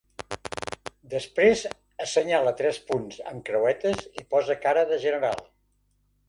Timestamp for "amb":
3.33-3.45